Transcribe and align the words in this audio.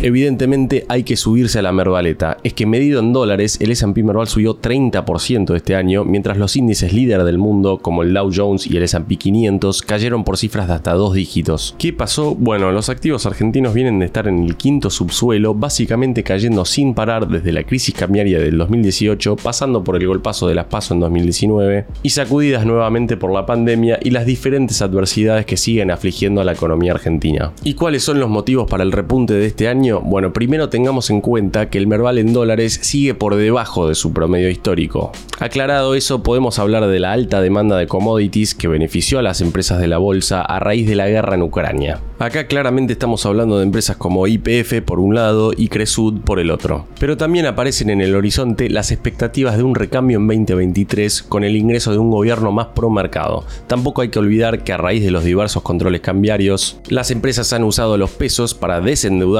Evidentemente 0.00 0.84
hay 0.88 1.02
que 1.02 1.16
subirse 1.16 1.58
a 1.58 1.62
la 1.62 1.72
mervaleta. 1.72 2.36
Es 2.44 2.54
que 2.54 2.66
medido 2.66 3.00
en 3.00 3.12
dólares, 3.12 3.58
el 3.60 3.72
S&P 3.72 4.02
Merval 4.02 4.28
subió 4.28 4.60
30% 4.60 5.56
este 5.56 5.74
año, 5.74 6.04
mientras 6.04 6.38
los 6.38 6.54
índices 6.56 6.92
líder 6.92 7.24
del 7.24 7.38
mundo, 7.38 7.78
como 7.78 8.02
el 8.02 8.14
Dow 8.14 8.30
Jones 8.34 8.66
y 8.66 8.76
el 8.76 8.84
S&P 8.84 9.16
500, 9.16 9.82
cayeron 9.82 10.24
por 10.24 10.38
cifras 10.38 10.68
de 10.68 10.74
hasta 10.74 10.92
dos 10.92 11.14
dígitos. 11.14 11.74
¿Qué 11.78 11.92
pasó? 11.92 12.34
Bueno, 12.34 12.70
los 12.70 12.88
activos 12.88 13.26
argentinos 13.26 13.74
vienen 13.74 13.98
de 13.98 14.06
estar 14.06 14.28
en 14.28 14.44
el 14.44 14.56
quinto 14.56 14.88
subsuelo, 14.88 15.54
básicamente 15.54 16.22
cayendo 16.22 16.64
sin 16.64 16.94
parar 16.94 17.26
desde 17.26 17.52
la 17.52 17.64
crisis 17.64 17.94
cambiaria 17.94 18.38
del 18.38 18.56
2018, 18.56 19.36
pasando 19.36 19.82
por 19.82 19.96
el 19.96 20.06
golpazo 20.06 20.46
de 20.46 20.54
las 20.54 20.66
PASO 20.66 20.94
en 20.94 21.00
2019 21.00 21.86
y 22.02 22.10
sacudidas 22.10 22.64
nuevamente 22.64 23.16
por 23.16 23.32
la 23.32 23.46
pandemia 23.46 23.98
y 24.00 24.10
las 24.10 24.26
diferentes 24.26 24.80
adversidades 24.80 25.44
que 25.44 25.56
siguen 25.56 25.90
afligiendo 25.90 26.40
a 26.40 26.44
la 26.44 26.52
economía 26.52 26.92
argentina. 26.92 27.52
¿Y 27.64 27.74
cuáles 27.74 28.04
son 28.04 28.20
los 28.20 28.30
motivos 28.30 28.70
para 28.70 28.84
el 28.84 28.92
repunte 28.92 29.34
de 29.34 29.46
este 29.46 29.57
año? 29.66 30.00
Bueno, 30.00 30.32
primero 30.32 30.68
tengamos 30.68 31.10
en 31.10 31.20
cuenta 31.20 31.70
que 31.70 31.78
el 31.78 31.88
Merval 31.88 32.18
en 32.18 32.32
dólares 32.32 32.78
sigue 32.82 33.14
por 33.14 33.34
debajo 33.34 33.88
de 33.88 33.96
su 33.96 34.12
promedio 34.12 34.50
histórico. 34.50 35.10
Aclarado 35.40 35.94
eso, 35.94 36.22
podemos 36.22 36.60
hablar 36.60 36.86
de 36.86 37.00
la 37.00 37.12
alta 37.12 37.40
demanda 37.40 37.76
de 37.76 37.88
commodities 37.88 38.54
que 38.54 38.68
benefició 38.68 39.18
a 39.18 39.22
las 39.22 39.40
empresas 39.40 39.80
de 39.80 39.88
la 39.88 39.98
bolsa 39.98 40.42
a 40.42 40.60
raíz 40.60 40.86
de 40.86 40.94
la 40.94 41.08
guerra 41.08 41.34
en 41.34 41.42
Ucrania. 41.42 42.00
Acá 42.18 42.46
claramente 42.46 42.92
estamos 42.92 43.24
hablando 43.26 43.58
de 43.58 43.64
empresas 43.64 43.96
como 43.96 44.26
IPF 44.26 44.82
por 44.84 45.00
un 45.00 45.14
lado 45.14 45.52
y 45.56 45.68
Cresud 45.68 46.20
por 46.20 46.40
el 46.40 46.50
otro. 46.50 46.86
Pero 46.98 47.16
también 47.16 47.46
aparecen 47.46 47.90
en 47.90 48.00
el 48.00 48.14
horizonte 48.14 48.68
las 48.68 48.90
expectativas 48.90 49.56
de 49.56 49.62
un 49.62 49.74
recambio 49.74 50.18
en 50.18 50.26
2023 50.26 51.22
con 51.22 51.44
el 51.44 51.56
ingreso 51.56 51.92
de 51.92 51.98
un 51.98 52.10
gobierno 52.10 52.52
más 52.52 52.66
pro 52.74 52.90
mercado. 52.90 53.44
Tampoco 53.68 54.02
hay 54.02 54.08
que 54.08 54.18
olvidar 54.18 54.64
que 54.64 54.72
a 54.72 54.76
raíz 54.76 55.04
de 55.04 55.12
los 55.12 55.24
diversos 55.24 55.62
controles 55.62 56.00
cambiarios, 56.00 56.80
las 56.88 57.10
empresas 57.10 57.52
han 57.52 57.64
usado 57.64 57.96
los 57.96 58.10
pesos 58.10 58.54
para 58.54 58.80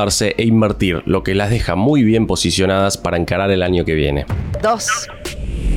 e 0.08 0.44
invertir, 0.44 1.02
lo 1.06 1.22
que 1.22 1.34
las 1.34 1.50
deja 1.50 1.74
muy 1.76 2.02
bien 2.02 2.26
posicionadas 2.26 2.96
para 2.96 3.16
encarar 3.16 3.50
el 3.50 3.62
año 3.62 3.84
que 3.84 3.94
viene. 3.94 4.26
2. 4.62 5.08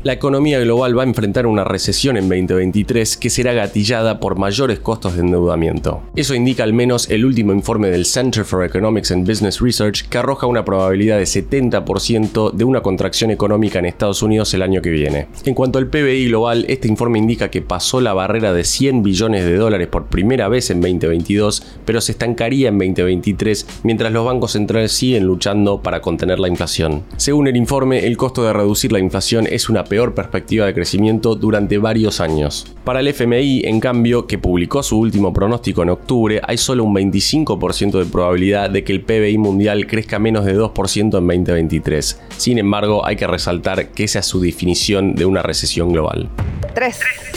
La 0.03 0.13
economía 0.13 0.59
global 0.59 0.97
va 0.97 1.03
a 1.03 1.05
enfrentar 1.05 1.45
una 1.45 1.63
recesión 1.63 2.17
en 2.17 2.27
2023 2.27 3.17
que 3.17 3.29
será 3.29 3.53
gatillada 3.53 4.19
por 4.19 4.35
mayores 4.35 4.79
costos 4.79 5.13
de 5.13 5.19
endeudamiento. 5.19 6.01
Eso 6.15 6.33
indica 6.33 6.63
al 6.63 6.73
menos 6.73 7.07
el 7.11 7.23
último 7.23 7.53
informe 7.53 7.91
del 7.91 8.07
Center 8.07 8.43
for 8.43 8.65
Economics 8.65 9.11
and 9.11 9.29
Business 9.29 9.61
Research 9.61 10.09
que 10.09 10.17
arroja 10.17 10.47
una 10.47 10.65
probabilidad 10.65 11.19
de 11.19 11.25
70% 11.25 12.51
de 12.51 12.63
una 12.63 12.81
contracción 12.81 13.29
económica 13.29 13.77
en 13.77 13.85
Estados 13.85 14.23
Unidos 14.23 14.51
el 14.55 14.63
año 14.63 14.81
que 14.81 14.89
viene. 14.89 15.27
En 15.45 15.53
cuanto 15.53 15.77
al 15.77 15.85
PBI 15.85 16.29
global, 16.29 16.65
este 16.67 16.87
informe 16.87 17.19
indica 17.19 17.51
que 17.51 17.61
pasó 17.61 18.01
la 18.01 18.13
barrera 18.13 18.53
de 18.53 18.63
100 18.63 19.03
billones 19.03 19.45
de 19.45 19.55
dólares 19.55 19.87
por 19.87 20.07
primera 20.07 20.47
vez 20.47 20.71
en 20.71 20.81
2022, 20.81 21.63
pero 21.85 22.01
se 22.01 22.13
estancaría 22.13 22.69
en 22.69 22.79
2023 22.79 23.81
mientras 23.83 24.11
los 24.11 24.25
bancos 24.25 24.53
centrales 24.53 24.93
siguen 24.93 25.25
luchando 25.25 25.83
para 25.83 26.01
contener 26.01 26.39
la 26.39 26.47
inflación. 26.47 27.03
Según 27.17 27.47
el 27.47 27.55
informe, 27.55 28.07
el 28.07 28.17
costo 28.17 28.43
de 28.43 28.51
reducir 28.51 28.91
la 28.91 28.97
inflación 28.97 29.45
es 29.45 29.69
una 29.69 29.83
peor 29.91 30.13
perspectiva 30.15 30.65
de 30.65 30.73
crecimiento 30.73 31.35
durante 31.35 31.77
varios 31.77 32.21
años. 32.21 32.65
Para 32.85 33.01
el 33.01 33.09
FMI, 33.09 33.63
en 33.65 33.81
cambio, 33.81 34.25
que 34.25 34.37
publicó 34.37 34.83
su 34.83 34.97
último 34.97 35.33
pronóstico 35.33 35.83
en 35.83 35.89
octubre, 35.89 36.39
hay 36.47 36.57
solo 36.57 36.85
un 36.85 36.95
25% 36.95 37.99
de 37.99 38.05
probabilidad 38.05 38.69
de 38.69 38.85
que 38.85 38.93
el 38.93 39.01
PBI 39.01 39.37
mundial 39.37 39.87
crezca 39.87 40.17
menos 40.17 40.45
de 40.45 40.57
2% 40.57 41.17
en 41.17 41.43
2023. 41.43 42.21
Sin 42.37 42.57
embargo, 42.57 43.05
hay 43.05 43.17
que 43.17 43.27
resaltar 43.27 43.89
que 43.89 44.05
esa 44.05 44.19
es 44.19 44.27
su 44.27 44.39
definición 44.39 45.13
de 45.13 45.25
una 45.25 45.41
recesión 45.41 45.91
global. 45.91 46.29
3. 46.73 47.30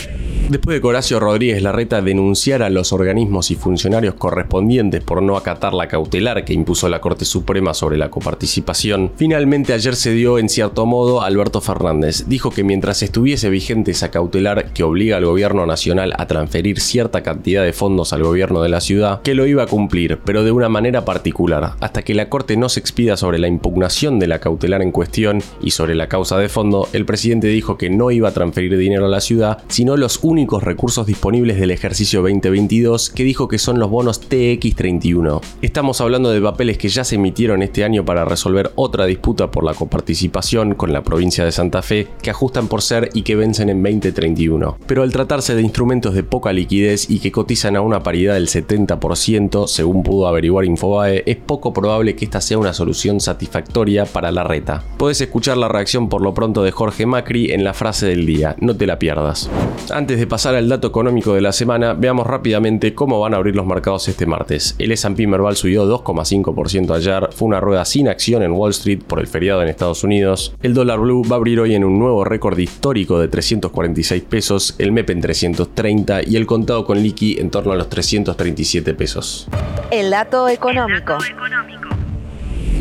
Después 0.49 0.77
de 0.77 0.81
que 0.83 0.87
Horacio 0.87 1.19
Rodríguez 1.21 1.63
Larreta 1.63 2.03
denunciara 2.03 2.67
a 2.67 2.71
los 2.71 2.93
organismos 2.93 3.51
y 3.51 3.55
funcionarios 3.55 4.15
correspondientes 4.15 5.03
por 5.03 5.23
no 5.23 5.39
acatar 5.39 5.73
la 5.73 5.89
cautelar 5.89 6.45
que 6.45 6.53
impuso 6.53 6.89
la 6.91 7.01
Corte 7.01 7.25
Suprema 7.25 7.73
sobre 7.73 7.97
la 7.97 8.11
coparticipación, 8.11 9.11
finalmente 9.17 9.73
ayer 9.73 9.97
se 9.97 10.13
dio 10.13 10.39
en 10.39 10.51
cierto 10.51 10.85
modo 10.85 11.23
Alberto 11.23 11.63
Fernández. 11.63 12.27
Dijo 12.29 12.51
que 12.51 12.63
mientras 12.63 13.03
estuviese 13.03 13.49
vigente 13.49 13.93
esa 13.93 14.11
cautelar 14.11 14.73
que 14.75 14.83
obliga 14.83 15.17
al 15.17 15.25
gobierno 15.25 15.65
nacional 15.65 16.13
a 16.19 16.27
transferir 16.27 16.79
cierta 16.79 17.23
cantidad 17.23 17.65
de 17.65 17.73
fondos 17.73 18.13
al 18.13 18.23
gobierno 18.23 18.63
de 18.63 18.69
la 18.69 18.83
ciudad, 18.83 19.23
que 19.23 19.35
lo 19.35 19.47
iba 19.47 19.63
a 19.63 19.67
cumplir, 19.67 20.19
pero 20.27 20.45
de 20.45 20.53
una 20.53 20.69
manera 20.69 21.07
particular, 21.07 21.73
hasta 21.81 22.03
que 22.03 22.15
la 22.15 22.29
Corte 22.29 22.59
no 22.59 22.69
se 22.69 22.81
expida 22.81 23.17
sobre 23.17 23.39
la 23.39 23.49
impugnación 23.49 24.19
de 24.19 24.27
la 24.27 24.41
cautelar 24.41 24.83
en 24.83 24.93
cuestión 24.93 25.43
y 25.63 25.71
sobre 25.71 25.95
la 25.95 26.09
causa 26.09 26.37
de 26.37 26.51
fondo, 26.51 26.87
el 26.93 27.07
presidente 27.07 27.47
dijo 27.47 27.79
que 27.79 27.89
no 27.89 28.11
iba 28.11 28.29
a 28.29 28.35
transferir 28.35 28.77
dinero 28.77 29.07
a 29.07 29.09
la 29.09 29.21
ciudad, 29.21 29.59
sino 29.69 29.97
los 29.97 30.19
únicos 30.35 30.65
recursos 30.65 31.07
disponibles 31.07 31.61
del 31.61 31.71
ejercicio 31.71 32.21
2022 32.21 33.11
que 33.11 33.23
dijo 33.23 33.47
que 33.47 33.59
son 33.59 33.79
los 33.79 33.89
bonos 33.89 34.29
TX31. 34.29 35.41
Estamos 35.63 36.01
hablando 36.01 36.33
de 36.33 36.41
papeles 36.41 36.77
que 36.77 36.89
ya 36.89 37.05
se 37.05 37.15
emitieron 37.15 37.63
este 37.63 37.85
año 37.85 38.05
para 38.05 38.25
resolver 38.25 38.73
otra 38.75 39.07
disputa 39.07 39.53
por 39.53 39.63
la 39.63 39.75
coparticipación 39.75 40.75
con 40.75 40.93
la 40.93 41.05
provincia 41.05 41.45
de 41.45 41.53
Santa 41.53 41.83
Fe 41.83 42.09
que 42.21 42.31
ajustan 42.31 42.67
por 42.67 42.83
ser 42.83 43.11
y 43.15 43.23
que 43.23 43.37
vencen 43.37 43.69
en 43.69 43.81
2031. 43.81 44.79
Pero 44.89 45.05
al 45.05 45.13
tratarse 45.13 45.55
de 45.55 45.63
instrumentos 45.63 46.15
de 46.15 46.25
poca 46.25 46.53
liquidez 46.53 47.09
y 47.09 47.21
que 47.21 47.31
cotizan 47.31 47.77
a 47.77 47.81
una 47.81 48.03
paridad 48.03 48.35
del 48.35 48.49
70%, 48.49 49.69
según 49.69 50.03
pudo 50.03 50.27
averiguar 50.27 50.65
Infobae, 50.65 51.23
es 51.27 51.37
poco 51.37 51.73
probable 51.73 52.17
que 52.17 52.25
esta 52.25 52.41
sea 52.41 52.59
una 52.59 52.73
solución 52.73 53.21
satisfactoria 53.21 54.05
para 54.05 54.33
la 54.33 54.43
reta. 54.43 54.83
Puedes 54.99 55.21
escuchar 55.21 55.59
la 55.59 55.69
reacción 55.69 56.09
por 56.09 56.23
lo 56.23 56.35
pronto 56.35 56.65
de 56.65 56.73
Jorge 56.73 57.07
Macri 57.07 57.53
en 57.53 57.63
la 57.63 57.73
frase 57.73 58.07
del 58.07 58.27
día, 58.27 58.57
no 58.59 58.77
te 58.77 58.89
la 58.89 58.99
pierdas. 58.99 59.49
Antes 59.93 60.19
de 60.19 60.24
pasar 60.27 60.55
al 60.55 60.69
dato 60.69 60.89
económico 60.89 61.35
de 61.35 61.41
la 61.41 61.53
semana, 61.53 61.95
veamos 61.95 62.27
rápidamente 62.27 62.95
cómo 62.95 63.21
van 63.21 63.35
a 63.35 63.37
abrir 63.37 63.57
los 63.57 63.67
mercados 63.67 64.09
este 64.09 64.27
martes. 64.27 64.75
El 64.79 64.93
S&P 64.93 65.27
Merval 65.27 65.57
subió 65.57 65.87
2,5% 65.87 66.95
ayer, 66.95 67.29
fue 67.33 67.49
una 67.49 67.61
rueda 67.61 67.85
sin 67.85 68.09
acción 68.09 68.43
en 68.43 68.53
Wall 68.53 68.71
Street 68.71 69.03
por 69.07 69.21
el 69.21 69.27
feriado 69.27 69.63
en 69.63 69.69
Estados 69.69 70.05
Unidos. 70.05 70.55
El 70.63 70.75
dólar 70.75 71.01
blue 71.01 71.23
va 71.29 71.37
a 71.37 71.39
abrir 71.39 71.61
hoy 71.61 71.75
en 71.75 71.85
un 71.85 71.99
nuevo 71.99 72.25
récord 72.25 72.59
histórico 72.59 73.19
de 73.19 73.29
346 73.29 74.23
pesos, 74.23 74.75
el 74.79 74.93
MEP 74.93 75.11
en 75.11 75.21
330 75.21 76.23
y 76.27 76.37
el 76.37 76.47
contado 76.47 76.85
con 76.85 77.03
liqui 77.03 77.39
en 77.39 77.51
torno 77.51 77.73
a 77.73 77.77
los 77.77 77.89
337 77.89 78.95
pesos. 78.95 79.49
El 79.91 80.11
dato 80.11 80.49
económico. 80.49 81.19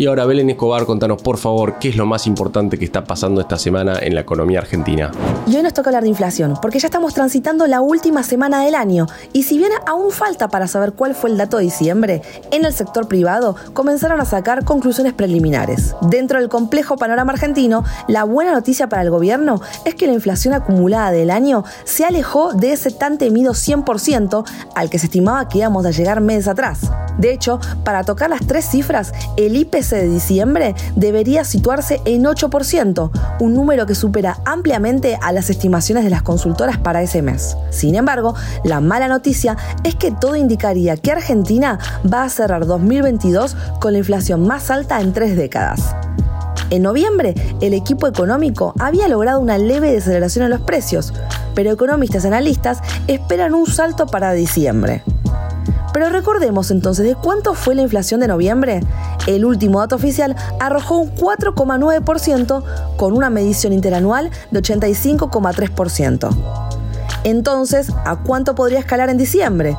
Y 0.04 0.08
ahora 0.08 0.26
Belén 0.26 0.50
Escobar, 0.50 0.86
contanos 0.86 1.22
por 1.22 1.38
favor 1.38 1.80
qué 1.80 1.88
es 1.88 1.96
lo 1.96 2.06
más 2.06 2.28
importante 2.28 2.78
que 2.78 2.84
está 2.84 3.06
pasando 3.06 3.40
esta 3.40 3.58
semana 3.58 4.00
en 4.02 4.16
la 4.16 4.20
economía 4.20 4.60
argentina. 4.60 5.10
Y 5.48 5.56
hoy 5.56 5.64
nos 5.64 5.72
toca 5.72 5.92
hablar 5.92 6.04
de 6.04 6.10
inflación, 6.10 6.56
porque 6.62 6.78
ya 6.78 6.88
estamos 6.88 7.14
transitando 7.14 7.68
la 7.68 7.80
última 7.80 8.22
semana 8.22 8.66
del 8.66 8.76
año. 8.76 9.08
Y 9.32 9.44
si 9.44 9.58
bien 9.58 9.72
aún 9.88 10.12
falta 10.12 10.50
para 10.50 10.68
saber 10.68 10.92
cuál 10.92 11.16
fue 11.16 11.30
el 11.30 11.38
dato 11.38 11.56
de 11.56 11.64
diciembre, 11.64 12.22
en 12.52 12.66
el 12.66 12.74
sector 12.74 13.08
privado 13.08 13.56
comenzaron 13.72 14.20
a 14.20 14.26
sacar 14.26 14.66
conclusiones 14.66 15.14
preliminares. 15.14 15.96
Dentro 16.02 16.38
del 16.38 16.50
complejo 16.50 16.98
panorama 16.98 17.32
argentino, 17.32 17.86
la 18.10 18.26
buena 18.26 18.52
noticia 18.52 18.90
para 18.90 19.04
el 19.04 19.10
gobierno 19.10 19.62
es 19.86 19.96
que 19.96 20.08
la 20.08 20.14
inflación 20.14 20.54
acumulada 20.54 21.12
del 21.12 21.32
año 21.32 21.64
se 21.86 22.04
alejó 22.04 22.52
de 22.52 22.74
ese 22.74 22.92
tan 22.92 23.18
temido 23.18 23.54
100% 23.54 24.44
al 24.76 24.90
que 24.90 25.00
se 25.00 25.06
estimaba 25.06 25.48
que 25.48 25.60
íbamos 25.60 25.86
a 25.86 25.92
llegar 25.92 26.20
meses 26.20 26.50
atrás. 26.50 26.92
De 27.18 27.32
hecho, 27.32 27.62
para 27.86 28.04
tocar 28.04 28.30
las 28.30 28.46
tres 28.46 28.66
cifras, 28.66 29.14
el 29.38 29.56
IPC 29.56 29.93
de 29.96 30.08
diciembre 30.08 30.76
debería 30.96 31.44
situarse 31.44 32.02
en 32.06 32.24
8%, 32.24 33.12
un 33.40 33.54
número 33.54 33.86
que 33.86 33.96
supera 33.96 34.40
ampliamente 34.46 35.18
a 35.22 35.32
las 35.32 35.50
estimaciones 35.50 36.04
de 36.04 36.10
las 36.10 36.22
consultoras 36.22 36.78
para 36.78 37.02
ese 37.02 37.22
mes. 37.22 37.58
Sin 37.70 37.96
embargo, 37.96 38.36
la 38.64 38.80
mala 38.80 39.08
noticia 39.08 39.58
es 39.84 39.96
que 39.96 40.12
todo 40.12 40.36
indicaría 40.36 40.98
que 40.98 41.12
Argentina 41.12 41.80
va 42.12 42.24
a 42.24 42.30
cerrar 42.30 42.66
2022 42.66 43.56
con 43.80 43.94
la 43.94 44.00
inflación 44.00 44.46
más 44.48 44.70
alta 44.72 45.02
en 45.02 45.14
tres 45.14 45.36
décadas. 45.36 45.96
En 46.70 46.82
noviembre, 46.82 47.36
el 47.62 47.74
equipo 47.74 48.08
económico 48.08 48.74
había 48.80 49.08
logrado 49.08 49.40
una 49.40 49.58
leve 49.58 49.92
deceleración 49.92 50.46
en 50.46 50.52
los 50.52 50.62
precios, 50.62 51.14
pero 51.54 51.72
economistas 51.72 52.24
y 52.24 52.28
analistas 52.28 52.80
esperan 53.08 53.54
un 53.54 53.68
salto 53.68 54.08
para 54.08 54.34
diciembre. 54.34 55.04
Pero 55.94 56.10
recordemos 56.10 56.72
entonces 56.72 57.06
de 57.06 57.16
cuánto 57.16 57.54
fue 57.54 57.76
la 57.76 57.84
inflación 57.84 58.20
de 58.20 58.28
noviembre. 58.28 58.82
El 59.28 59.46
último 59.46 59.80
dato 59.80 59.96
oficial 59.96 60.36
arrojó 60.60 60.98
un 60.98 61.16
4,9% 61.16 62.64
con 62.98 63.14
una 63.14 63.30
medición 63.30 63.74
interanual 63.74 64.32
de 64.52 64.62
85,3%. 64.62 66.36
Entonces, 67.24 67.90
¿a 68.06 68.18
cuánto 68.18 68.56
podría 68.56 68.80
escalar 68.80 69.10
en 69.10 69.18
diciembre? 69.18 69.78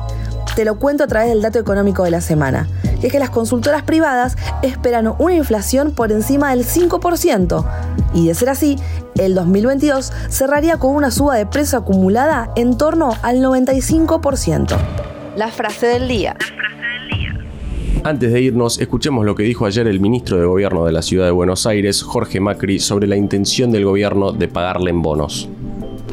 Te 0.55 0.63
lo 0.63 0.79
cuento 0.79 1.03
a 1.03 1.07
través 1.07 1.29
del 1.29 1.41
dato 1.41 1.59
económico 1.59 2.03
de 2.03 2.11
la 2.11 2.21
semana. 2.21 2.67
que 3.01 3.07
es 3.07 3.11
que 3.11 3.19
las 3.19 3.29
consultoras 3.29 3.83
privadas 3.83 4.37
esperan 4.61 5.13
una 5.19 5.35
inflación 5.35 5.91
por 5.91 6.13
encima 6.13 6.51
del 6.51 6.65
5%. 6.65 7.65
Y 8.13 8.27
de 8.27 8.33
ser 8.33 8.49
así, 8.49 8.79
el 9.15 9.35
2022 9.35 10.13
cerraría 10.29 10.77
con 10.77 10.95
una 10.95 11.11
suba 11.11 11.35
de 11.35 11.45
precio 11.45 11.77
acumulada 11.77 12.51
en 12.55 12.77
torno 12.77 13.11
al 13.21 13.39
95%. 13.39 15.04
La 15.35 15.49
frase 15.49 15.87
del 15.87 16.07
día. 16.07 16.37
Antes 18.05 18.31
de 18.31 18.41
irnos, 18.41 18.79
escuchemos 18.79 19.25
lo 19.25 19.35
que 19.35 19.43
dijo 19.43 19.65
ayer 19.65 19.85
el 19.85 19.99
ministro 19.99 20.37
de 20.37 20.45
Gobierno 20.45 20.85
de 20.85 20.93
la 20.93 21.01
Ciudad 21.01 21.25
de 21.25 21.31
Buenos 21.31 21.65
Aires, 21.65 22.03
Jorge 22.03 22.39
Macri, 22.39 22.79
sobre 22.79 23.05
la 23.05 23.17
intención 23.17 23.69
del 23.71 23.83
gobierno 23.83 24.31
de 24.31 24.47
pagarle 24.47 24.91
en 24.91 25.01
bonos. 25.01 25.49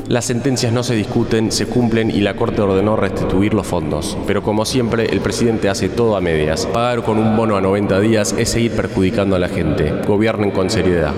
Las 0.09 0.25
sentencias 0.25 0.73
no 0.73 0.83
se 0.83 0.97
discuten, 0.97 1.53
se 1.53 1.67
cumplen 1.67 2.11
y 2.11 2.21
la 2.21 2.35
Corte 2.35 2.63
ordenó 2.63 2.97
restituir 2.97 3.55
los 3.55 3.67
fondos. 3.67 4.19
Pero 4.27 4.43
como 4.43 4.65
siempre, 4.65 5.07
el 5.07 5.21
presidente 5.21 5.69
hace 5.69 5.89
todo 5.89 6.17
a 6.17 6.21
medias. 6.21 6.67
Pagar 6.67 7.05
con 7.05 7.19
un 7.19 7.37
bono 7.37 7.57
a 7.57 7.61
90 7.61 8.01
días 8.01 8.35
es 8.37 8.49
seguir 8.49 8.73
perjudicando 8.73 9.37
a 9.37 9.39
la 9.39 9.49
gente. 9.49 9.93
Gobiernen 10.05 10.51
con 10.51 10.69
seriedad. 10.69 11.15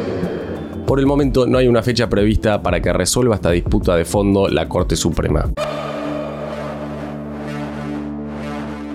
Por 0.87 1.00
el 1.00 1.07
momento 1.07 1.47
no 1.47 1.57
hay 1.57 1.69
una 1.69 1.83
fecha 1.83 2.11
prevista 2.11 2.62
para 2.62 2.83
que 2.83 2.93
resuelva 2.93 3.37
esta 3.37 3.50
disputa 3.50 3.97
de 3.97 4.05
fondo 4.05 4.49
la 4.49 4.69
Corte 4.69 4.95
Suprema. 4.95 5.50